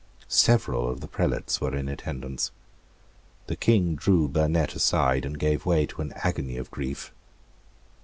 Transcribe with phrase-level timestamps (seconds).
[0.27, 2.49] Several of the prelates were in attendance.
[3.45, 7.11] The King drew Burnet aside, and gave way to an agony of grief.